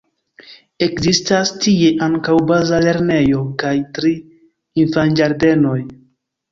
Ekzistas 0.85 1.51
tie 1.65 1.91
ankaŭ 2.07 2.39
baza 2.53 2.81
lernejo 2.87 3.45
kaj 3.65 3.75
tri 4.01 4.17
infanĝardenoj. 4.87 5.81